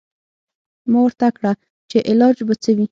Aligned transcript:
ما 0.91 0.99
ورته 1.03 1.27
کړه 1.37 1.51
چې 1.89 1.97
علاج 2.11 2.37
به 2.47 2.53
څه 2.63 2.71
وي. 2.75 2.79